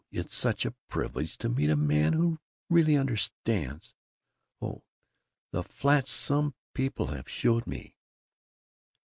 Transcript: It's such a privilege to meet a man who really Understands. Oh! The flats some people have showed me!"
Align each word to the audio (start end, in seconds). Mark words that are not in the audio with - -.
It's 0.11 0.35
such 0.35 0.65
a 0.65 0.73
privilege 0.89 1.37
to 1.37 1.47
meet 1.47 1.69
a 1.69 1.75
man 1.75 2.13
who 2.13 2.39
really 2.71 2.97
Understands. 2.97 3.93
Oh! 4.59 4.81
The 5.51 5.61
flats 5.61 6.09
some 6.09 6.55
people 6.73 7.13
have 7.13 7.29
showed 7.29 7.67
me!" 7.67 7.93